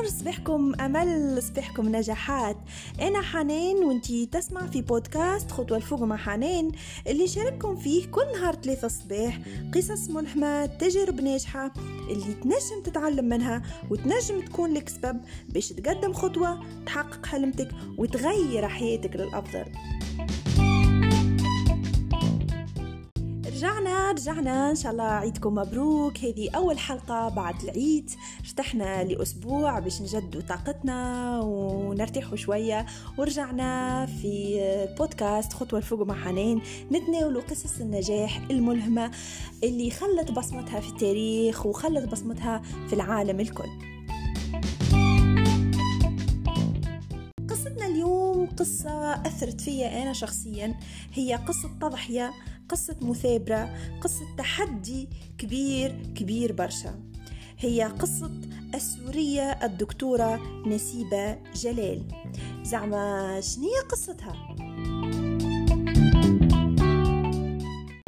نور 0.00 0.08
صباحكم 0.08 0.74
أمل 0.80 1.42
صباحكم 1.42 1.96
نجاحات. 1.96 2.56
أنا 3.00 3.22
حنان 3.22 3.76
وانتي 3.76 4.26
تسمع 4.26 4.66
في 4.66 4.82
بودكاست 4.82 5.50
خطوة 5.50 5.76
الفوق 5.76 6.02
مع 6.02 6.16
حنان 6.16 6.72
اللي 7.06 7.28
شارككم 7.28 7.76
فيه 7.76 8.06
كل 8.06 8.22
نهار 8.34 8.54
ثلاثة 8.54 8.88
صباح 8.88 9.38
قصص 9.74 10.10
ملهمة 10.10 10.66
تجارب 10.66 11.20
ناجحة 11.20 11.72
اللي 12.10 12.34
تنجم 12.34 12.82
تتعلم 12.84 13.24
منها 13.24 13.62
وتنجم 13.90 14.40
تكون 14.40 14.74
لك 14.74 14.88
سبب 14.88 15.20
باش 15.48 15.68
تقدم 15.68 16.12
خطوة 16.12 16.60
تحقق 16.86 17.26
حلمتك 17.26 17.68
وتغير 17.98 18.68
حياتك 18.68 19.16
للأفضل. 19.16 19.64
رجعنا 23.60 24.12
رجعنا. 24.12 24.70
إن 24.70 24.76
شاء 24.76 24.92
الله 24.92 25.04
عيدكم 25.04 25.54
مبروك. 25.54 26.18
هذه 26.18 26.50
أول 26.50 26.78
حلقة 26.78 27.28
بعد 27.28 27.62
العيد. 27.62 28.10
ارتحنا 28.40 29.04
لأسبوع 29.04 29.78
باش 29.78 30.02
نجدوا 30.02 30.40
طاقتنا 30.40 31.40
ونرتاحوا 31.40 32.36
شوية. 32.36 32.86
ورجعنا 33.18 34.06
في 34.06 34.60
بودكاست 34.98 35.52
خطوة 35.52 35.78
الفوق 35.78 36.06
مع 36.06 36.14
حنان. 36.14 36.60
نتناولوا 36.92 37.42
قصص 37.42 37.80
النجاح 37.80 38.40
الملهمة 38.50 39.10
اللي 39.64 39.90
خلت 39.90 40.30
بصمتها 40.30 40.80
في 40.80 40.88
التاريخ 40.88 41.66
وخلت 41.66 42.12
بصمتها 42.12 42.62
في 42.88 42.92
العالم 42.92 43.40
الكل. 43.40 43.68
قصة 48.46 49.12
أثرت 49.26 49.60
فيا 49.60 50.02
أنا 50.02 50.12
شخصيا. 50.12 50.74
هي 51.12 51.34
قصة 51.34 51.70
تضحية 51.80 52.32
قصة 52.68 52.96
مثابرة 53.00 53.70
قصة 54.00 54.36
تحدي 54.38 55.08
كبير 55.38 56.12
كبير 56.14 56.52
برشا. 56.52 57.00
هي 57.58 57.82
قصة 57.82 58.30
السورية 58.74 59.42
الدكتورة 59.42 60.40
نسيبة 60.66 61.38
جلال. 61.54 62.02
زعما 62.62 63.40
شنية 63.40 63.80
قصتها؟ 63.88 64.56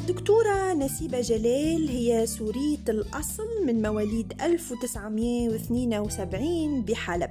الدكتورة 0.00 0.74
نسيبة 0.74 1.20
جلال 1.20 1.88
هي 1.88 2.26
سورية 2.26 2.84
الأصل 2.88 3.48
من 3.66 3.82
مواليد 3.82 4.42
1972 4.42 6.82
بحلب. 6.82 7.30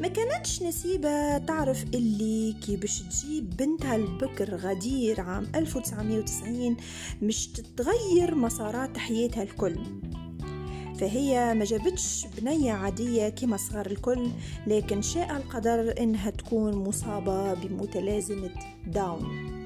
ما 0.00 0.08
كانتش 0.08 0.62
نسيبة 0.62 1.38
تعرف 1.38 1.84
اللي 1.84 2.52
كي 2.52 2.76
باش 2.76 3.02
تجيب 3.02 3.56
بنتها 3.56 3.96
البكر 3.96 4.54
غدير 4.54 5.20
عام 5.20 5.46
1990 5.54 6.76
مش 7.22 7.46
تتغير 7.46 8.34
مسارات 8.34 8.98
حياتها 8.98 9.42
الكل. 9.42 9.76
فهي 11.00 11.54
ما 11.54 11.64
جابتش 11.64 12.26
بنية 12.38 12.72
عادية 12.72 13.28
كما 13.28 13.56
صغار 13.56 13.86
الكل 13.86 14.30
لكن 14.66 15.02
شاء 15.02 15.36
القدر 15.36 15.94
إنها 16.00 16.30
تكون 16.30 16.74
مصابة 16.74 17.54
بمتلازمة 17.54 18.50
داون. 18.86 19.56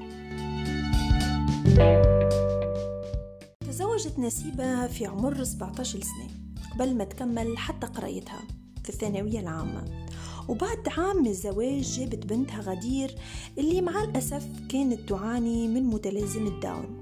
تزوجت 3.67 4.19
نسيبة 4.19 4.87
في 4.87 5.05
عمر 5.05 5.43
17 5.43 5.99
سنة 5.99 6.27
قبل 6.73 6.95
ما 6.97 7.03
تكمل 7.03 7.57
حتى 7.57 7.87
قرايتها 7.87 8.39
في 8.83 8.89
الثانوية 8.89 9.39
العامة. 9.39 10.00
وبعد 10.47 10.89
عام 10.97 11.17
من 11.17 11.27
الزواج 11.27 11.81
جابت 11.81 12.25
بنتها 12.25 12.61
غدير 12.61 13.15
اللي 13.57 13.81
مع 13.81 14.03
الأسف 14.03 14.47
كانت 14.69 15.09
تعاني 15.09 15.67
من 15.67 15.83
متلازمة 15.83 16.59
داون. 16.59 16.99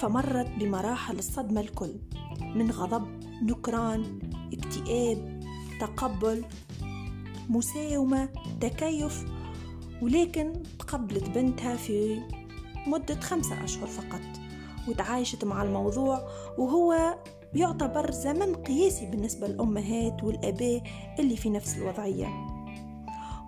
فمرت 0.00 0.50
بمراحل 0.58 1.18
الصدمة 1.18 1.60
الكل 1.60 1.94
من 2.40 2.70
غضب 2.70 3.06
نكران 3.42 4.18
اكتئاب 4.52 5.40
تقبل 5.80 6.44
مساومة 7.48 8.28
تكيف 8.60 9.24
ولكن 10.02 10.52
تقبلت 10.78 11.30
بنتها 11.30 11.76
في 11.76 12.22
مدة 12.86 13.20
خمسة 13.20 13.64
أشهر 13.64 13.86
فقط 13.86 14.20
وتعايشت 14.88 15.44
مع 15.44 15.62
الموضوع 15.62 16.28
وهو 16.58 17.18
يعتبر 17.54 18.10
زمن 18.10 18.54
قياسي 18.54 19.06
بالنسبة 19.06 19.46
للأمهات 19.46 20.24
والأباء 20.24 20.82
اللي 21.18 21.36
في 21.36 21.50
نفس 21.50 21.76
الوضعية. 21.76 22.28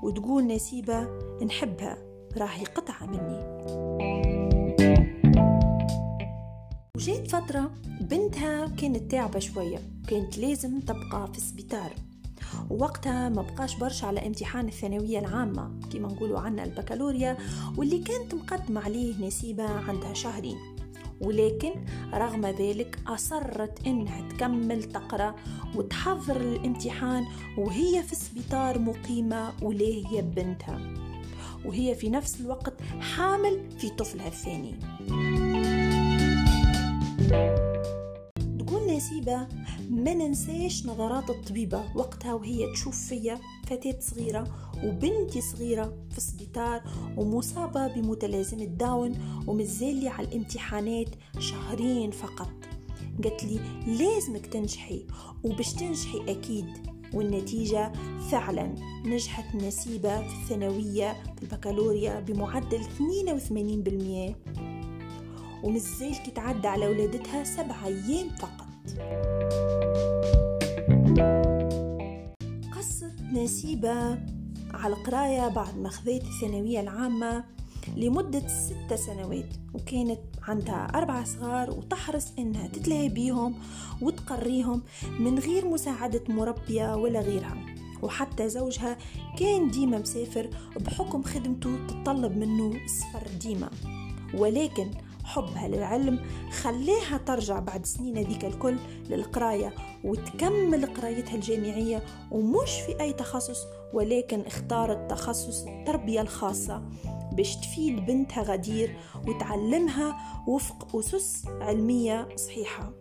وتقول 0.03 0.47
نسيبة 0.47 1.09
نحبها 1.45 1.97
راهي 2.37 2.65
قطعة 2.65 3.07
مني. 3.07 3.63
وجيت 6.97 7.31
فترة 7.31 7.71
بنتها 8.01 8.67
كانت 8.67 9.11
تعبة 9.11 9.39
شوية 9.39 9.79
كانت 10.09 10.39
لازم 10.39 10.81
تبقى 10.81 11.29
في 11.33 11.39
السبيطار. 11.39 11.93
ووقتها 12.71 13.29
ما 13.29 13.43
بقاش 13.43 13.77
برشا 13.77 14.07
على 14.07 14.27
امتحان 14.27 14.69
الثانوية 14.69 15.19
العامة 15.19 15.81
كما 15.93 16.09
نقولوا 16.09 16.39
عنا 16.39 16.65
البكالوريا 16.65 17.37
واللي 17.77 17.99
كانت 17.99 18.35
مقدمة 18.35 18.81
عليه 18.81 19.27
نسيبة 19.27 19.65
عندها 19.65 20.15
شهرين. 20.15 20.57
ولكن 21.23 21.73
رغم 22.15 22.47
ذلك 22.47 22.99
أصرت 23.07 23.87
إنها 23.87 24.29
تكمل 24.29 24.83
تقرأ 24.83 25.35
وتحضر 25.77 26.37
الامتحان 26.37 27.25
وهي 27.59 28.03
في 28.03 28.13
السبيطار 28.13 28.79
مقيمة 28.79 29.53
ولاهية 29.63 30.21
بنتها. 30.21 30.81
وهي 31.65 31.95
في 31.95 32.11
نفس 32.11 32.41
الوقت 32.41 32.75
حامل 33.01 33.71
في 33.79 33.91
طفلها 33.91 34.29
الثاني. 34.29 34.75
تقول 38.59 38.97
نسيبة 38.97 39.47
ما 39.93 40.15
ننساش 40.15 40.87
نظرات 40.87 41.31
الطبيبة 41.31 41.85
وقتها 41.95 42.35
وهي 42.35 42.73
تشوف 42.73 42.99
فيا 43.09 43.39
فتاة 43.67 43.97
صغيرة 44.01 44.71
وبنتي 44.85 45.41
صغيرة 45.41 45.95
في 46.11 46.19
السبيطار 46.19 46.83
ومصابة 47.17 47.87
بمتلازمة 47.87 48.65
داون 48.65 49.15
ومازالي 49.47 50.09
على 50.09 50.27
الامتحانات 50.27 51.09
شهرين 51.39 52.11
فقط. 52.11 52.49
قالت 53.25 53.45
لي 53.45 53.61
لازمك 53.87 54.47
تنجحي 54.47 55.07
وباش 55.45 55.73
تنجحي 55.73 56.23
أكيد 56.29 56.67
والنتيجة 57.15 57.93
فعلا 58.31 58.75
نجحت 59.05 59.55
نسيبة 59.55 60.29
في 60.29 60.35
الثانوية 60.43 61.13
في 61.37 61.43
البكالوريا 61.43 62.21
بمعدل 62.21 62.81
82% 62.81 64.35
ومازال 65.65 66.23
كي 66.23 66.31
تعدى 66.31 66.69
على 66.69 66.87
ولادتها 66.87 67.45
سبع 67.45 67.87
أيام 67.87 68.29
فقط. 68.29 68.67
نسيبة 73.43 74.19
على 74.75 74.95
القراية 74.95 75.49
بعد 75.49 75.79
ما 75.79 75.89
خذيت 75.89 76.23
الثانوية 76.23 76.81
العامة 76.81 77.45
لمدة 77.97 78.49
ستة 78.49 78.97
سنوات 78.97 79.55
وكانت 79.75 80.21
عندها 80.43 80.93
أربع 80.95 81.25
صغار 81.25 81.71
وتحرص 81.71 82.27
إنها 82.39 82.67
تتلهي 82.67 83.09
بيهم 83.09 83.55
وتقريهم 84.03 84.83
من 85.19 85.39
غير 85.39 85.69
مساعدة 85.69 86.23
مربية 86.29 86.97
ولا 86.97 87.21
غيرها. 87.21 87.57
وحتى 88.03 88.49
زوجها 88.49 88.97
كان 89.39 89.71
ديما 89.71 89.99
مسافر 89.99 90.51
بحكم 90.81 91.23
خدمته 91.23 91.87
تطلب 91.87 92.37
منه 92.37 92.77
السفر 92.85 93.27
ديما. 93.41 93.71
ولكن 94.35 94.91
حبها 95.25 95.69
للعلم 95.69 96.19
خلاها 96.51 97.17
ترجع 97.27 97.59
بعد 97.59 97.87
سنين 97.87 98.19
ذيك 98.19 98.45
الكل 98.45 98.77
للقراية 99.11 99.75
وتكمل 100.05 100.87
قرايتها 100.87 101.35
الجامعية 101.35 102.03
ومش 102.31 102.71
في 102.87 103.01
أي 103.01 103.13
تخصص 103.13 103.67
ولكن 103.93 104.41
اختارت 104.41 105.11
تخصص 105.11 105.65
التربية 105.67 106.21
الخاصة 106.21 106.83
باش 107.33 107.57
تفيد 107.57 108.07
بنتها 108.07 108.43
غدير 108.43 108.97
وتعلمها 109.29 110.17
وفق 110.49 110.97
أسس 110.97 111.47
علمية 111.61 112.29
صحيحة. 112.37 112.93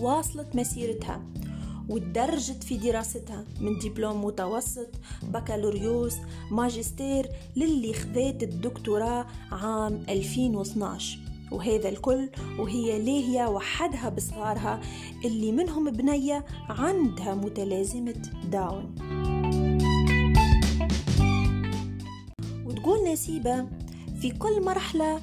واصلت 0.00 0.56
مسيرتها. 0.56 1.22
وتدرجت 1.88 2.64
في 2.64 2.76
دراستها 2.76 3.44
من 3.60 3.78
دبلوم 3.78 4.24
متوسط 4.24 4.88
بكالوريوس 5.22 6.14
ماجستير 6.50 7.28
للي 7.56 7.92
خذات 7.92 8.42
الدكتوراه 8.42 9.26
عام 9.52 10.04
2012 10.08 11.18
وهذا 11.52 11.88
الكل 11.88 12.28
وهي 12.58 12.98
لاهية 13.02 13.48
وحدها 13.48 14.08
بصغارها 14.08 14.80
اللي 15.24 15.52
منهم 15.52 15.90
بنية 15.90 16.44
عندها 16.68 17.34
متلازمة 17.34 18.22
داون. 18.50 18.94
وتقول 22.66 23.12
نسيبة 23.12 23.66
في 24.20 24.30
كل 24.30 24.64
مرحلة 24.64 25.20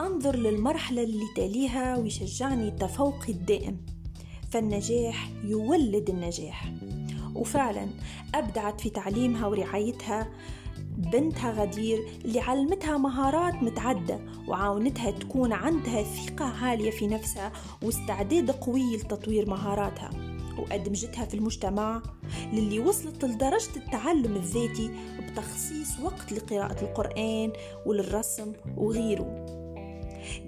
أنظر 0.00 0.36
للمرحلة 0.36 1.02
اللي 1.02 1.26
تليها 1.36 1.96
ويشجعني 1.96 2.70
تفوقي 2.70 3.32
الدائم. 3.32 3.76
فالنجاح 4.50 5.30
يولد 5.44 6.10
النجاح. 6.10 6.72
وفعلا 7.34 7.88
أبدعت 8.34 8.80
في 8.80 8.90
تعليمها 8.90 9.46
ورعايتها. 9.46 10.28
بنتها 10.88 11.52
غدير 11.52 11.98
اللي 12.24 12.40
علمتها 12.40 12.98
مهارات 12.98 13.54
متعدة 13.54 14.20
وعاونتها 14.48 15.10
تكون 15.10 15.52
عندها 15.52 16.02
ثقة 16.02 16.44
عالية 16.44 16.90
في 16.90 17.06
نفسها 17.06 17.52
واستعداد 17.82 18.50
قوي 18.50 18.96
لتطوير 18.96 19.50
مهاراتها. 19.50 20.10
وأدمجتها 20.58 21.24
في 21.24 21.34
المجتمع 21.34 22.02
للي 22.52 22.78
وصلت 22.78 23.24
لدرجة 23.24 23.76
التعلم 23.76 24.36
الذاتي 24.36 24.90
بتخصيص 25.20 26.00
وقت 26.00 26.32
لقراءة 26.32 26.84
القرآن 26.84 27.52
وللرسم 27.86 28.52
وغيره. 28.76 29.39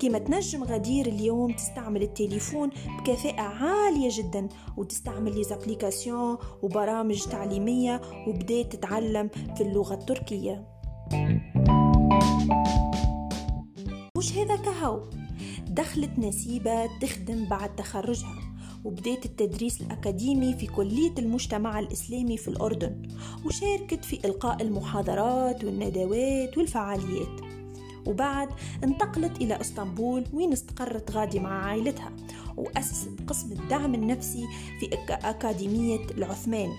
كما 0.00 0.18
تنجم 0.18 0.64
غدير 0.64 1.06
اليوم 1.06 1.52
تستعمل 1.52 2.02
التليفون 2.02 2.70
بكفاءة 2.98 3.40
عالية 3.40 4.08
جدا 4.12 4.48
وتستعمل 4.76 5.34
ليزابليكاسيون 5.34 6.38
وبرامج 6.62 7.24
تعليمية 7.24 8.00
وبدأت 8.28 8.76
تتعلم 8.76 9.30
في 9.56 9.60
اللغة 9.60 9.94
التركية. 9.94 10.66
مش 14.16 14.32
هذا 14.32 14.56
كهو؟ 14.56 15.00
دخلت 15.68 16.18
نسيبة 16.18 16.98
تخدم 16.98 17.48
بعد 17.48 17.76
تخرجها 17.76 18.38
وبدأت 18.84 19.26
التدريس 19.26 19.80
الأكاديمي 19.80 20.54
في 20.54 20.66
كلية 20.66 21.14
المجتمع 21.18 21.78
الإسلامي 21.78 22.36
في 22.36 22.48
الأردن 22.48 23.02
وشاركت 23.46 24.04
في 24.04 24.24
إلقاء 24.24 24.62
المحاضرات 24.62 25.64
والندوات 25.64 26.58
والفعاليات. 26.58 27.51
وبعد 28.06 28.48
انتقلت 28.84 29.36
إلى 29.36 29.60
إسطنبول 29.60 30.24
وين 30.32 30.52
استقرت 30.52 31.10
غادي 31.10 31.40
مع 31.40 31.64
عائلتها 31.64 32.12
وأسست 32.56 33.20
قسم 33.26 33.52
الدعم 33.52 33.94
النفسي 33.94 34.44
في 34.80 34.98
أكاديمية 35.10 36.06
العثمان 36.18 36.70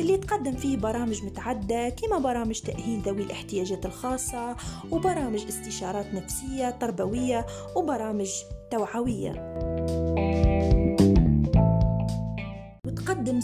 اللي 0.00 0.16
تقدم 0.16 0.52
فيه 0.56 0.76
برامج 0.76 1.24
متعدة 1.24 1.88
كما 1.88 2.18
برامج 2.18 2.60
تأهيل 2.60 3.00
ذوي 3.00 3.22
الاحتياجات 3.22 3.86
الخاصة 3.86 4.56
وبرامج 4.90 5.46
استشارات 5.46 6.14
نفسية 6.14 6.70
تربوية 6.70 7.46
وبرامج 7.76 8.30
توعوية. 8.70 9.32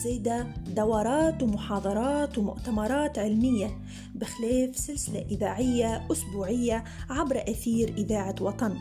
زيدا 0.05 0.55
دورات 0.67 1.43
ومحاضرات 1.43 2.39
ومؤتمرات 2.39 3.19
علمية 3.19 3.79
بخلاف 4.15 4.77
سلسلة 4.77 5.27
إذاعية 5.31 6.07
أسبوعية 6.13 6.85
عبر 7.11 7.43
أثير 7.49 7.95
إذاعة 7.99 8.35
وطن 8.41 8.79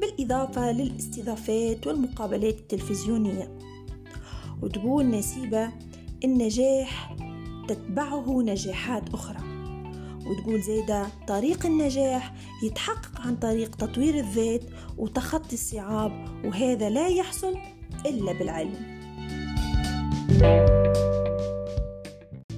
بالإضافة 0.00 0.72
للاستضافات 0.72 1.86
والمقابلات 1.86 2.58
التلفزيونية. 2.58 3.58
وتقول 4.62 5.10
نسيبة 5.10 5.72
النجاح 6.24 7.16
تتبعه 7.68 8.42
نجاحات 8.42 9.14
أخرى. 9.14 9.40
وتقول 10.26 10.62
زيدا 10.62 11.06
طريق 11.28 11.66
النجاح 11.66 12.34
يتحقق 12.62 13.20
عن 13.20 13.36
طريق 13.36 13.76
تطوير 13.76 14.18
الذات 14.18 14.62
وتخطي 14.98 15.54
الصعاب 15.54 16.12
وهذا 16.44 16.90
لا 16.90 17.08
يحصل 17.08 17.54
إلا 18.06 18.32
بالعلم. 18.32 18.99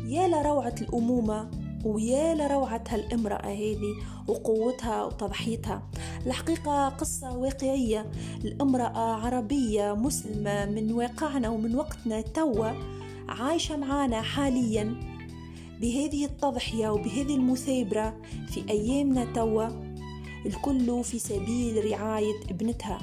يا 0.07 0.29
لروعة 0.29 0.75
الأمومة 0.81 1.51
ويا 1.85 2.35
لروعة 2.35 2.85
هالامرأة 2.89 3.47
هذه 3.47 3.95
وقوتها 4.29 5.05
وتضحيتها. 5.05 5.83
الحقيقة 6.27 6.89
قصة 6.89 7.37
واقعية. 7.37 8.11
الامرأة 8.45 8.99
عربية 8.99 9.95
مسلمة 9.95 10.65
من 10.65 10.93
واقعنا 10.93 11.49
ومن 11.49 11.75
وقتنا 11.75 12.21
توا 12.21 12.71
عايشة 13.29 13.77
معانا 13.77 14.23
حاليا. 14.23 14.95
بهذه 15.81 16.25
التضحية 16.25 16.89
وبهذه 16.89 17.35
المثابرة 17.35 18.17
في 18.47 18.71
أيامنا 18.71 19.25
توا 19.25 19.69
الكل 20.47 21.05
في 21.05 21.19
سبيل 21.19 21.91
رعاية 21.91 22.41
ابنتها. 22.51 22.99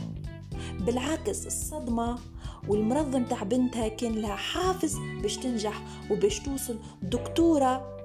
بالعكس 0.79 1.47
الصدمة 1.47 2.19
والمرض 2.69 3.15
متاع 3.15 3.43
بنتها 3.43 3.87
كان 3.87 4.11
لها 4.11 4.35
حافز 4.35 4.97
باش 5.21 5.37
تنجح 5.37 5.81
وباش 6.11 6.39
توصل 6.39 6.79
دكتورة 7.01 7.99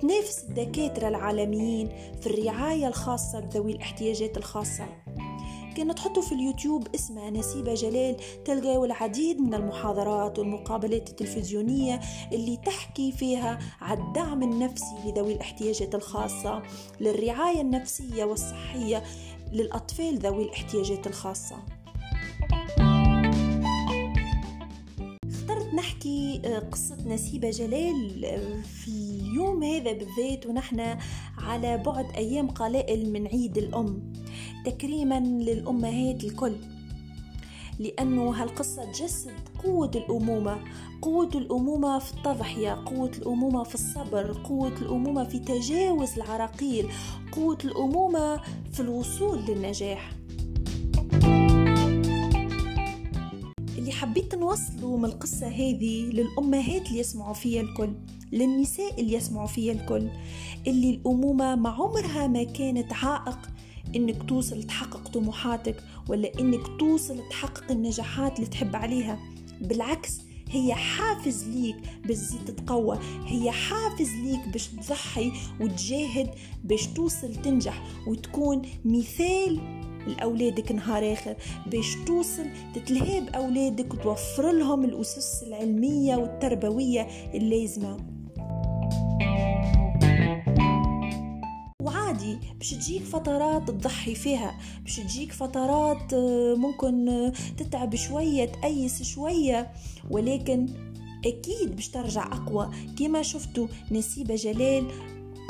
تنافس 0.00 0.44
الدكاترة 0.44 1.08
العالميين 1.08 1.88
في 2.20 2.26
الرعاية 2.26 2.86
الخاصة 2.88 3.40
بذوي 3.40 3.72
الاحتياجات 3.72 4.36
الخاصة. 4.36 4.86
كانت 5.76 5.92
تحطه 5.98 6.20
في 6.20 6.32
اليوتيوب 6.32 6.94
اسمها 6.94 7.30
نسيبة 7.30 7.74
جلال 7.74 8.16
تلقاو 8.44 8.84
العديد 8.84 9.40
من 9.40 9.54
المحاضرات 9.54 10.38
والمقابلات 10.38 11.10
التلفزيونية 11.10 12.00
اللي 12.32 12.56
تحكي 12.56 13.12
فيها 13.12 13.58
على 13.80 14.00
الدعم 14.00 14.42
النفسي 14.42 14.96
لذوي 15.06 15.32
الاحتياجات 15.32 15.94
الخاصة 15.94 16.62
للرعاية 17.00 17.60
النفسية 17.60 18.24
والصحية 18.24 19.02
للأطفال 19.52 20.18
ذوي 20.18 20.44
الاحتياجات 20.44 21.06
الخاصة. 21.06 21.56
نحكي 25.74 26.42
آه، 26.44 26.58
قصة 26.58 26.96
نسيبة 27.06 27.50
جلال 27.50 28.24
آه، 28.24 28.62
في 28.62 28.88
اليوم 28.88 29.62
هذا 29.62 29.92
بالذات 29.92 30.46
ونحن 30.46 30.98
على 31.38 31.78
بعد 31.78 32.06
أيام 32.16 32.48
قلائل 32.48 33.12
من 33.12 33.26
عيد 33.26 33.58
الأم. 33.58 34.12
تكريما 34.66 35.20
للأمهات 35.20 36.24
الكل. 36.24 36.56
لأنه 37.78 38.30
هالقصة 38.30 38.84
تجسد 38.92 39.48
قوة 39.64 39.90
الأمومة 39.94 40.58
قوة 41.02 41.30
الأمومة 41.34 41.98
في 41.98 42.14
التضحية 42.14 42.70
قوة 42.86 43.10
الأمومة 43.18 43.62
في 43.62 43.74
الصبر 43.74 44.32
قوة 44.44 44.72
الأمومة 44.82 45.24
في 45.24 45.38
تجاوز 45.38 46.12
العراقيل 46.16 46.88
قوة 47.32 47.58
الأمومة 47.64 48.40
في 48.72 48.80
الوصول 48.80 49.38
للنجاح. 49.38 50.10
حبيت 54.02 54.34
نوصله 54.34 54.96
من 54.96 55.04
القصة 55.04 55.46
هذه 55.46 56.04
للأمهات 56.04 56.86
اللي 56.86 56.98
يسمعوا 56.98 57.34
فيها 57.34 57.62
الكل 57.62 57.92
للنساء 58.32 59.00
اللي 59.00 59.12
يسمعوا 59.12 59.46
فيها 59.46 59.72
الكل 59.72 60.08
اللي 60.66 60.90
الأمومة 60.90 61.54
مع 61.54 61.82
عمرها 61.82 62.26
ما 62.26 62.42
كانت 62.42 62.92
عائق 62.92 63.38
إنك 63.96 64.28
توصل 64.28 64.62
تحقق 64.62 65.08
طموحاتك 65.08 65.76
ولا 66.08 66.40
إنك 66.40 66.66
توصل 66.80 67.28
تحقق 67.30 67.70
النجاحات 67.70 68.36
اللي 68.36 68.50
تحب 68.50 68.76
عليها. 68.76 69.18
بالعكس 69.60 70.20
هي 70.50 70.74
حافز 70.74 71.48
ليك 71.48 71.76
باش 72.06 72.18
تتقوى 72.46 72.98
هي 73.26 73.50
حافز 73.50 74.10
ليك 74.24 74.48
باش 74.48 74.68
تضحي 74.68 75.32
وتجاهد 75.60 76.30
باش 76.64 76.86
توصل 76.86 77.34
تنجح 77.34 77.82
وتكون 78.06 78.62
مثال 78.84 79.60
لأولادك 80.06 80.72
نهار 80.72 81.12
آخر 81.12 81.36
باش 81.66 81.96
توصل 82.06 82.46
تتلهي 82.74 83.20
بأولادك 83.20 83.94
وتوفر 83.94 84.52
لهم 84.52 84.84
الأسس 84.84 85.42
العلمية 85.42 86.16
والتربوية 86.16 87.06
اللازمة. 87.34 87.96
وعادي 91.82 92.38
باش 92.58 92.70
تجيك 92.70 93.02
فترات 93.02 93.68
تضحي 93.70 94.14
فيها 94.14 94.54
باش 94.82 94.96
تجيك 94.96 95.32
فترات 95.32 96.12
آه، 96.12 96.54
ممكن 96.54 97.08
آه، 97.08 97.32
تتعب 97.56 97.94
شوية 97.94 98.44
تأيس 98.44 99.02
شوية. 99.02 99.70
ولكن 100.10 100.66
أكيد 101.26 101.76
باش 101.76 101.88
ترجع 101.88 102.26
أقوى. 102.26 102.70
كما 102.98 103.22
شفتوا 103.22 103.66
نسيبة 103.90 104.34
جلال 104.34 104.84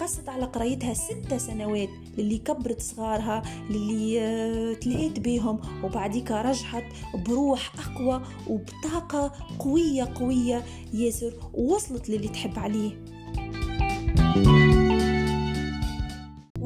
قصت 0.02 0.28
على 0.28 0.44
قرايتها 0.44 0.94
ستة 0.94 1.38
سنوات 1.38 1.88
للي 2.18 2.38
كبرت 2.38 2.80
صغارها 2.80 3.42
للي 3.70 4.20
آه، 4.20 4.74
تلهيت 4.74 5.20
بيهم 5.20 5.60
وبعديك 5.84 6.30
رجعت 6.30 6.84
بروح 7.14 7.72
أقوى 7.78 8.22
وبطاقة 8.48 9.32
قوية 9.58 10.12
قوية 10.14 10.64
ياسر 10.92 11.32
ووصلت 11.54 12.08
للي 12.10 12.28
تحب 12.28 12.58
عليه. 12.58 13.11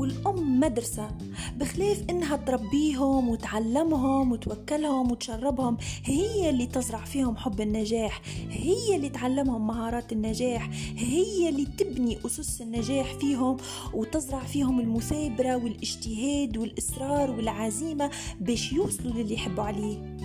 والأم 0.06 0.60
مدرسة 0.60 1.08
بخلاف 1.56 2.04
إنها 2.10 2.36
تربيهم 2.36 3.28
وتعلمهم 3.28 4.32
وتوكلهم 4.32 5.10
وتشربهم 5.10 5.76
هي 6.04 6.50
اللي 6.50 6.66
تزرع 6.66 7.04
فيهم 7.04 7.36
حب 7.36 7.60
النجاح 7.60 8.22
هي 8.50 8.96
اللي 8.96 9.08
تعلمهم 9.08 9.66
مهارات 9.66 10.12
النجاح 10.12 10.70
هي 10.96 11.48
اللي 11.48 11.66
تبني 11.78 12.18
أسس 12.26 12.62
النجاح 12.62 13.14
فيهم 13.14 13.56
وتزرع 13.94 14.40
فيهم 14.40 14.80
المثابرة 14.80 15.56
والإجتهاد 15.56 16.56
والإصرار 16.56 17.30
والعزيمة 17.30 18.10
باش 18.40 18.72
يوصلوا 18.72 19.12
للي 19.12 19.34
يحبوا 19.34 19.64
عليه. 19.64 20.16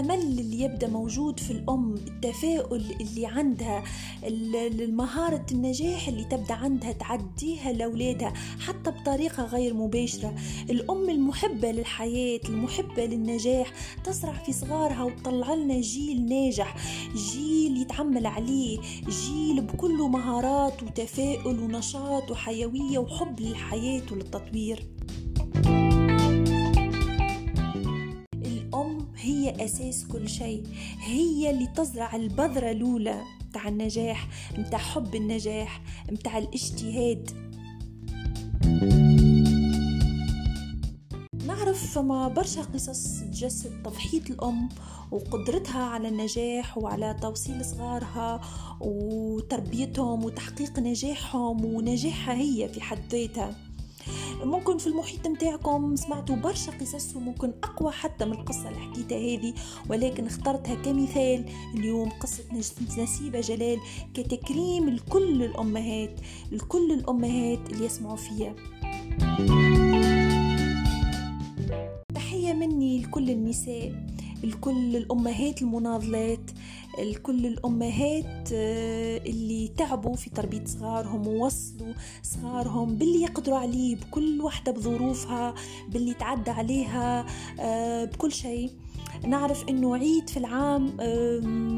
الأمل 0.00 0.20
اللي 0.20 0.60
يبدأ 0.60 0.88
موجود 0.88 1.40
في 1.40 1.50
الأم 1.50 1.94
التفاؤل 1.94 2.84
اللي 3.00 3.26
عندها 3.26 3.84
المهارة 4.24 5.46
النجاح 5.52 6.08
اللي 6.08 6.24
تبدأ 6.24 6.54
عندها 6.54 6.92
تعديها 6.92 7.72
لأولادها 7.72 8.32
حتى 8.60 8.90
بطريقة 8.90 9.44
غير 9.44 9.74
مباشرة. 9.74 10.34
الأم 10.70 11.10
المحبة 11.10 11.70
للحياة 11.70 12.40
المحبة 12.48 13.06
للنجاح 13.06 13.72
تزرع 14.04 14.32
في 14.32 14.52
صغارها 14.52 15.02
وتطلع 15.04 15.54
لنا 15.54 15.80
جيل 15.80 16.26
ناجح 16.26 16.76
جيل 17.14 17.76
يتعمل 17.76 18.26
عليه 18.26 18.78
جيل 19.08 19.60
بكل 19.60 19.98
مهارات 19.98 20.82
وتفاؤل 20.82 21.60
ونشاط 21.60 22.30
وحيوية 22.30 22.98
وحب 22.98 23.40
للحياة 23.40 24.02
وللتطوير. 24.12 24.86
أساس 29.50 30.06
كل 30.06 30.28
شيء. 30.28 30.66
هي 31.00 31.50
اللي 31.50 31.66
تزرع 31.66 32.16
البذرة 32.16 32.70
الأولى 32.70 33.22
متاع 33.48 33.68
النجاح 33.68 34.28
متاع 34.58 34.78
حب 34.78 35.14
النجاح 35.14 35.82
متاع 36.12 36.38
الاجتهاد. 36.38 37.30
نعرف 41.46 41.94
فما 41.94 42.28
برشا 42.28 42.62
قصص 42.62 43.20
تجسد 43.20 43.82
تضحية 43.82 44.22
الأم 44.30 44.68
وقدرتها 45.10 45.82
على 45.82 46.08
النجاح 46.08 46.78
وعلى 46.78 47.16
توصيل 47.22 47.64
صغارها 47.64 48.40
وتربيتهم 48.80 50.24
وتحقيق 50.24 50.78
نجاحهم 50.78 51.64
ونجاحها 51.64 52.34
هي 52.34 52.68
في 52.68 52.80
حد 52.80 52.98
ذاتها. 53.12 53.69
ممكن 54.44 54.78
في 54.78 54.86
المحيط 54.86 55.26
متاعكم 55.26 55.96
سمعتوا 55.96 56.36
برشا 56.36 56.72
قصص 56.72 57.16
وممكن 57.16 57.52
أقوى 57.64 57.92
حتى 57.92 58.24
من 58.24 58.32
القصة 58.32 58.68
اللي 58.68 58.80
حكيتها 58.80 59.18
هذه 59.18 59.54
ولكن 59.90 60.26
اخترتها 60.26 60.74
كمثال. 60.74 61.44
اليوم 61.74 62.08
قصة 62.10 62.44
نسيبة 62.98 63.40
جلال 63.40 63.78
كتكريم 64.14 64.90
لكل 64.90 65.42
الأمهات 65.42 66.20
لكل 66.52 66.92
الأمهات 66.92 67.72
اللي 67.72 67.84
يسمعوا 67.84 68.16
فيها 68.16 68.54
تحية 72.14 72.52
مني 72.52 73.02
لكل 73.02 73.30
النساء. 73.30 73.92
لكل 74.44 74.96
الأمهات 74.96 75.62
المناضلات 75.62 76.50
لكل 76.98 77.46
الأمهات 77.46 78.48
آه، 78.52 79.18
اللي 79.18 79.68
تعبوا 79.68 80.16
في 80.16 80.30
تربية 80.30 80.64
صغارهم 80.64 81.26
ووصلوا 81.26 81.92
صغارهم 82.22 82.96
باللي 82.96 83.22
يقدروا 83.22 83.58
عليه 83.58 83.96
بكل 83.96 84.40
واحدة 84.40 84.72
بظروفها 84.72 85.54
باللي 85.88 86.14
تعدى 86.14 86.50
عليها 86.50 87.26
آه، 87.60 88.04
بكل 88.04 88.32
شيء. 88.32 88.70
نعرف 89.26 89.68
إنه 89.68 89.96
عيد 89.96 90.30
في 90.30 90.36
العام 90.36 90.96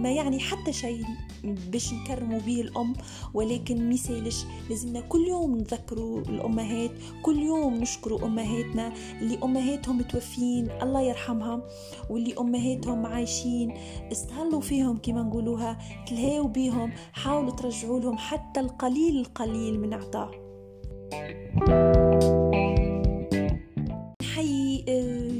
ما 0.02 0.12
يعني 0.12 0.40
حتى 0.40 0.72
شيء 0.72 1.04
باش 1.44 1.92
نكرموا 1.92 2.38
به 2.38 2.60
الأم 2.60 2.92
ولكن 3.34 3.88
ميسالش 3.88 4.44
لازمنا 4.70 5.00
كل 5.00 5.28
يوم 5.28 5.58
نذكروا 5.58 6.20
الأمهات 6.20 6.90
كل 7.22 7.42
يوم 7.42 7.74
نشكروا 7.74 8.24
أمهاتنا 8.26 8.92
اللي 9.20 9.38
أمهاتهم 9.42 9.98
متوفين 9.98 10.68
الله 10.82 11.00
يرحمها 11.00 11.62
واللي 12.10 12.34
أمهاتهم 12.38 13.06
عايشين 13.06 13.74
استهلوا 14.12 14.60
فيهم 14.60 14.96
كما 14.96 15.22
نقولوها 15.22 15.78
تلهاو 16.06 16.48
بيهم 16.48 16.92
حاولوا 17.12 17.50
ترجعوا 17.50 18.00
لهم 18.00 18.18
حتى 18.18 18.60
القليل 18.60 19.20
القليل 19.20 19.80
من 19.80 19.94
عطاه 19.94 20.30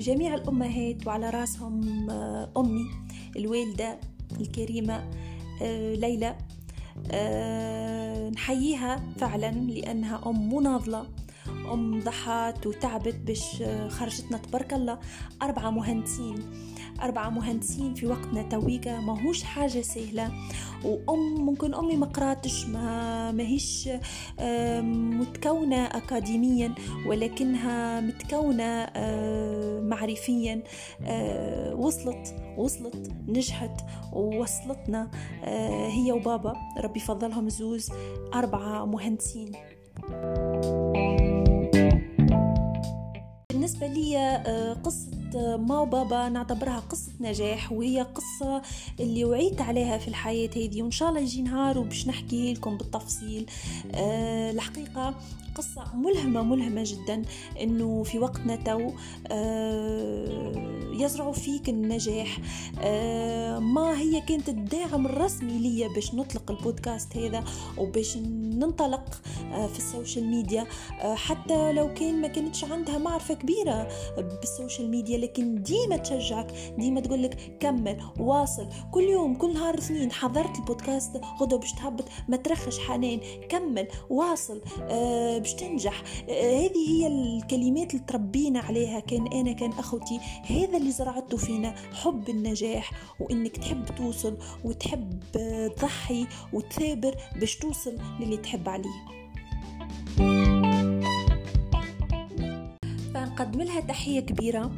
جميع 0.03 0.35
الأمهات 0.35 1.07
وعلى 1.07 1.31
راسهم 1.31 2.11
آه، 2.11 2.53
أمي 2.57 2.91
الوالدة 3.37 4.01
الكريمة 4.41 5.11
آه، 5.63 5.95
ليلى 5.95 6.37
آه، 7.11 8.31
نحييها 8.31 9.03
فعلا 9.19 9.51
لأنها 9.51 10.21
أم 10.27 10.55
مناضلة 10.55 11.07
أم 11.73 12.01
ضحت 12.01 12.67
وتعبت 12.67 13.15
باش 13.15 13.63
خرجتنا 13.89 14.39
تبارك 14.39 14.73
الله 14.73 14.99
أربعة 15.43 15.71
مهندسين. 15.71 16.35
أربعة 17.03 17.31
مهندسين 17.31 17.95
في 17.95 18.07
وقتنا 18.07 18.43
تويكا 18.43 19.01
ماهوش 19.01 19.43
حاجة 19.43 19.81
سهلة. 19.81 20.33
وأم 20.85 21.47
ممكن 21.47 21.75
أمي 21.75 21.97
ما 21.97 22.07
قراتش 22.07 22.67
ما 22.67 23.33
ماهيش 23.33 23.89
متكونة 25.21 25.87
أكاديميا 25.87 26.75
ولكنها 27.07 28.01
متكونة 28.01 28.87
معرفيا. 29.81 30.63
وصلت 31.75 32.35
وصلت 32.59 33.13
نجحت 33.29 33.81
ووصلتنا 34.13 35.11
هي 35.89 36.13
وبابا. 36.13 36.55
ربي 36.79 37.01
فضلهم 37.01 37.49
زوز 37.49 37.91
أربعة 38.35 38.85
مهندسين. 38.85 39.53
بالنسبة 43.51 43.87
لي 43.87 44.37
قصة 44.85 45.22
ما 45.37 45.81
وبابا 45.81 46.29
نعتبرها 46.29 46.81
قصة 46.91 47.13
نجاح 47.21 47.73
وهي 47.73 48.03
قصة 48.03 48.63
اللي 49.01 49.25
وعيت 49.25 49.61
عليها 49.61 49.99
في 49.99 50.09
الحياة 50.09 50.51
هذه 50.57 50.83
وإن 50.83 50.91
شاء 50.91 51.09
الله 51.09 51.21
يجي 51.21 51.43
نهار 51.43 51.79
وباش 51.79 52.07
نحكي 52.09 52.55
لكم 52.55 52.77
بالتفصيل. 52.77 53.47
أه 53.95 54.51
الحقيقة 54.51 55.15
قصة 55.55 55.97
ملهمة 55.97 56.43
ملهمة 56.43 56.83
جدا 56.87 57.23
إنه 57.61 58.03
في 58.03 58.19
وقتنا 58.19 58.57
تو 58.57 58.91
أه 59.29 60.73
يزرعوا 60.93 61.33
فيك 61.33 61.69
النجاح. 61.69 62.39
أه 62.81 63.59
ما 63.59 63.99
هي 64.01 64.21
كانت 64.21 64.49
الداعم 64.49 65.07
الرسمي 65.07 65.59
ليا 65.59 65.89
باش 65.89 66.15
نطلق 66.15 66.51
البودكاست 66.51 67.17
هذا 67.17 67.45
وباش 67.79 68.17
ننطلق 68.17 69.21
أه 69.53 69.67
في 69.67 69.79
ال 69.79 69.86
social 69.86 70.27
media. 70.27 70.67
حتى 71.01 71.73
لو 71.73 71.95
كان 71.95 72.21
ما 72.21 72.29
كانتش 72.29 72.65
عندها 72.65 72.99
معرفة 72.99 73.35
كبيرة 73.35 73.89
بال 74.17 74.35
social 74.35 74.91
media 74.91 75.19
لكن 75.19 75.63
ديما 75.63 75.97
تشجعك 75.97 76.75
ديما 76.79 77.01
تقول 77.01 77.23
لك 77.23 77.57
كمل 77.61 78.01
واصل. 78.19 78.69
كل 78.91 79.03
يوم 79.03 79.35
كل 79.35 79.55
نهار 79.55 79.79
اثنين 79.79 80.13
حضرت 80.13 80.59
البودكاست 80.59 81.21
غدا 81.41 81.57
باش 81.57 81.73
تهبط 81.73 82.05
ما 82.29 82.37
ترخش 82.37 82.79
حنان 82.79 83.21
كمل 83.49 83.89
واصل. 84.11 84.61
آه 84.83 85.42
باش 85.43 85.55
تنجح. 85.55 86.03
آه 86.29 86.59
هذه 86.59 86.89
هي 86.89 87.07
الكلمات 87.07 87.95
اللي 87.95 88.05
تربينا 88.07 88.61
عليها. 88.61 89.01
كان 89.01 89.27
أنا 89.27 89.53
كان 89.53 89.71
أخوتي. 89.71 90.21
هذا 90.47 90.77
اللي 90.77 90.91
زرعته 90.91 91.37
فينا 91.37 91.75
حب 91.93 92.29
النجاح 92.29 92.91
وإنك 93.21 93.57
تحب 93.57 93.85
توصل 93.97 94.37
وتحب 94.65 95.21
تضحي 95.77 96.27
وتثابر 96.53 97.15
باش 97.41 97.57
توصل 97.57 97.99
للي 98.21 98.37
تحب 98.37 98.69
عليه. 98.69 99.13
فنقدم 103.15 103.63
لها 103.63 103.81
تحية 103.81 104.21
كبيرة 104.21 104.73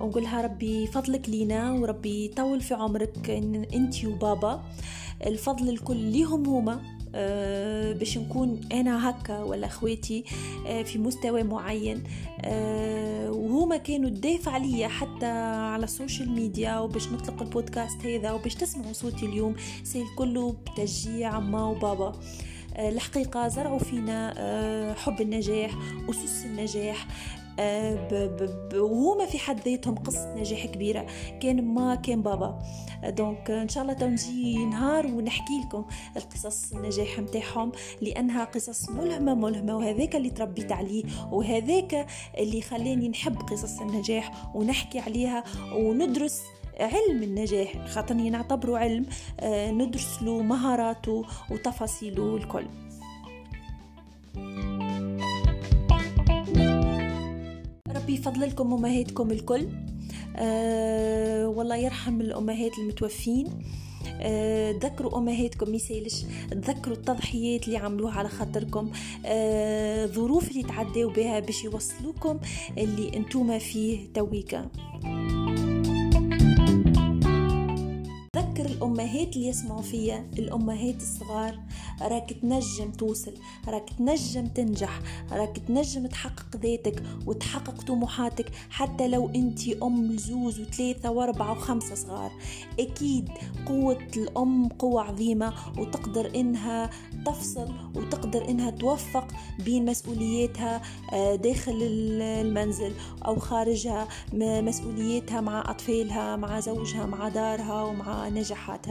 ونقولها 0.00 0.42
ربي 0.42 0.86
فضلك 0.86 1.28
لينا 1.28 1.72
وربي 1.72 2.24
يطول 2.24 2.60
في 2.60 2.74
عمرك 2.74 3.30
أنت 3.74 4.04
وبابا. 4.04 4.64
الفضل 5.26 5.68
الكل 5.68 5.96
ليهم 5.96 6.46
هما. 6.46 6.97
باش 7.98 8.18
نكون 8.18 8.60
أنا 8.72 9.10
هكا 9.10 9.38
ولا 9.38 9.66
أخواتي 9.66 10.24
أه 10.66 10.82
في 10.82 10.98
مستوى 10.98 11.42
معين. 11.42 12.04
أه 12.40 13.30
وهما 13.30 13.76
كانوا 13.76 14.08
الدافع 14.08 14.52
عليا 14.52 14.88
حتى 14.88 15.26
على 15.26 15.84
السوشيال 15.84 16.30
ميديا 16.30 16.78
وباش 16.78 17.08
نطلق 17.08 17.42
البودكاست 17.42 18.06
هذا 18.06 18.32
وباش 18.32 18.54
تسمعوا 18.54 18.92
صوتي 18.92 19.26
اليوم. 19.26 19.56
هذا 19.84 20.06
كله 20.16 20.52
بتشجيع 20.52 21.40
ما 21.40 21.64
وبابا. 21.64 22.12
آه، 22.76 22.88
الحقيقة 22.88 23.48
زرعوا 23.48 23.78
فينا 23.78 24.34
آه، 24.36 24.94
حب 24.94 25.20
النجاح 25.20 25.70
أسس 26.10 26.44
النجاح. 26.44 27.06
وهما 28.74 29.26
في 29.26 29.38
حد 29.38 29.68
ذاتهم 29.68 29.94
قصة 29.94 30.34
نجاح 30.34 30.66
كبيرة. 30.66 31.06
كان 31.40 31.64
ما 31.74 31.94
كان 31.94 32.22
بابا. 32.22 32.58
دونك 33.04 33.50
إن 33.50 33.68
شاء 33.68 33.82
الله 33.82 33.94
تنجي 33.94 34.64
نهار 34.64 35.06
ونحكي 35.06 35.60
لكم 35.64 35.84
القصص 36.16 36.72
النجاح 36.72 37.18
متاعهم 37.20 37.72
لأنها 38.00 38.44
قصص 38.44 38.90
ملهمة 38.90 39.34
ملهمة 39.34 39.76
وهذاك 39.76 40.16
اللي 40.16 40.30
تربيت 40.30 40.72
عليه 40.72 41.04
وهذاك 41.32 42.06
اللي 42.38 42.60
خلاني 42.60 43.08
نحب 43.08 43.36
قصص 43.36 43.80
النجاح 43.80 44.56
ونحكي 44.56 44.98
عليها 44.98 45.44
وندرس 45.72 46.42
علم 46.80 47.22
النجاح. 47.22 47.86
خاطرني 47.86 48.30
نعتبره 48.30 48.78
علم 48.78 49.06
آه، 49.40 49.70
ندرس 49.70 50.22
له 50.22 50.42
مهاراته 50.42 51.24
وتفاصيله 51.50 52.36
الكل. 52.36 52.66
ربي 54.36 54.67
يفضلكم 58.12 58.72
أمهاتكم 58.72 59.30
الكل. 59.30 59.68
أه 60.36 61.48
والله 61.48 61.76
يرحم 61.76 62.20
الأمهات 62.20 62.78
المتوفين. 62.78 63.46
أه 64.20 64.70
ذكروا 64.70 65.18
أمهاتكم 65.18 65.70
ميسالش 65.70 66.24
تذكروا 66.50 66.96
التضحيات 66.96 67.66
اللي 67.66 67.76
عملوها 67.78 68.12
على 68.12 68.28
خاطركم. 68.28 68.90
أه 69.26 70.06
ظروف 70.06 70.50
اللي 70.50 70.62
تعداو 70.62 71.10
بها 71.10 71.40
باش 71.40 71.64
يوصلوكم 71.64 72.38
اللي 72.78 73.16
انتوما 73.16 73.58
فيه 73.58 74.12
تويكا. 74.14 74.70
الأمهات 78.98 79.36
اللي 79.36 79.48
يسمعوا 79.48 79.82
فيا 79.82 80.30
الأمهات 80.38 80.96
الصغار 80.96 81.58
راك 82.02 82.32
تنجم 82.42 82.90
توصل 82.90 83.34
راك 83.68 83.90
تنجم 83.98 84.46
تنجح 84.46 85.00
راك 85.32 85.58
تنجم 85.68 86.06
تحقق 86.06 86.56
ذاتك 86.56 87.02
وتحقق 87.26 87.82
طموحاتك 87.82 88.50
حتى 88.70 89.08
لو 89.08 89.28
أنت 89.28 89.68
أم 89.68 90.12
لزوز 90.12 90.60
وثلاثة 90.60 91.10
وأربعة 91.10 91.52
وخمسة 91.52 91.94
صغار. 91.94 92.30
أكيد 92.80 93.28
قوة 93.66 93.98
الأم 94.16 94.68
قوة 94.68 95.02
عظيمة 95.02 95.52
وتقدر 95.78 96.34
إنها 96.34 96.90
تفصل 97.26 97.68
وتقدر 97.94 98.48
إنها 98.48 98.70
توفق 98.70 99.28
بين 99.64 99.84
مسؤولياتها 99.84 100.82
آه، 101.12 101.34
داخل 101.34 101.78
المنزل 101.82 102.92
أو 103.26 103.36
خارجها 103.36 104.08
مسؤولياتها 104.32 105.40
مع 105.40 105.70
أطفالها 105.70 106.36
مع 106.36 106.60
زوجها 106.60 107.06
مع 107.06 107.28
دارها 107.28 107.82
ومع 107.82 108.28
نجاحاتها. 108.28 108.87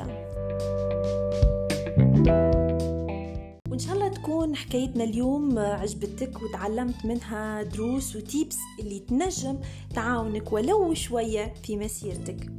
وإن 3.70 3.80
شاء 3.80 3.96
الله 3.96 4.08
تكون 4.08 4.56
حكايتنا 4.56 5.04
اليوم 5.04 5.60
عجبتك 5.60 6.42
وتعلمت 6.42 7.06
منها 7.06 7.64
دروس 7.64 8.16
وتيبس 8.16 8.58
اللي 8.80 9.00
تنجم 9.00 9.58
تعاونك 9.94 10.54
ولو 10.54 10.94
شوية 10.94 11.54
في 11.64 11.78
مسيرتك. 11.78 12.52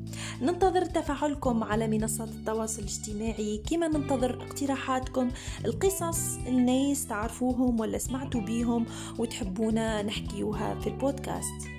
ننتظر 0.42 0.84
تفاعلكم 0.84 1.64
على 1.64 1.86
منصات 1.86 2.28
التواصل 2.28 2.82
الاجتماعي. 2.82 3.62
كما 3.70 3.88
ننتظر 3.88 4.42
اقتراحاتكم. 4.42 5.30
القصص 5.64 6.36
الناس 6.46 7.06
تعرفوهم 7.06 7.80
ولا 7.80 7.98
سمعتوا 7.98 8.40
بيهم 8.40 8.86
وتحبونا 9.18 10.02
نحكيوها 10.02 10.74
في 10.74 10.86
البودكاست. 10.86 11.77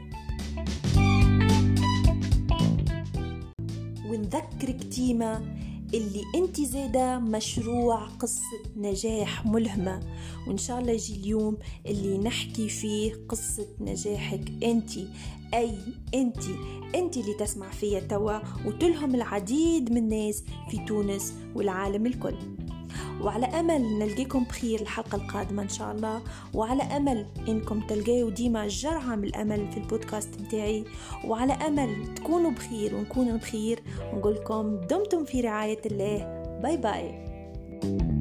ونذكرك 4.10 4.76
ديما 4.76 5.56
اللي 5.94 6.24
انت 6.36 6.62
زادة 6.62 7.20
مشروع 7.20 8.08
قصة 8.08 8.60
نجاح 8.78 9.46
ملهمة. 9.46 10.00
وإن 10.48 10.58
شاء 10.58 10.80
الله 10.80 10.92
يجي 10.92 11.16
اليوم 11.16 11.58
اللي 11.86 12.18
نحكي 12.18 12.70
فيه 12.70 13.14
قصة 13.30 13.68
نجاحك 13.80 14.64
انت. 14.64 14.92
أي 15.54 15.78
انت 16.14 16.44
انت 16.96 17.18
اللي 17.18 17.34
تسمع 17.34 17.70
فيا 17.70 18.00
توا 18.00 18.40
وتلهم 18.66 19.16
العديد 19.16 19.92
من 19.92 19.98
الناس 19.98 20.44
في 20.70 20.78
تونس 20.78 21.34
والعالم 21.56 22.06
الكل. 22.06 22.36
وعلى 23.22 23.46
أمل 23.46 24.00
نلقيكم 24.00 24.44
بخير 24.44 24.82
الحلقة 24.82 25.16
القادمة 25.16 25.64
إن 25.64 25.70
شاء 25.70 25.92
الله. 25.92 26.22
وعلى 26.54 26.84
أمل 26.84 27.26
إنكم 27.48 27.80
تلقاو 27.80 28.30
ديما 28.30 28.68
جرعة 28.68 29.16
من 29.16 29.24
الأمل 29.24 29.72
في 29.72 29.78
البودكاست 29.78 30.42
متاعي 30.42 30.84
وعلى 31.26 31.54
أمل 31.54 32.14
تكونوا 32.14 32.52
بخير 32.52 32.96
ونكون 32.96 33.38
بخير. 33.38 33.80
ونقولكم 34.14 34.82
دمتم 34.90 35.26
في 35.26 35.42
رعاية 35.42 35.82
الله. 35.86 36.44
باي 36.64 36.78
باي. 36.78 38.19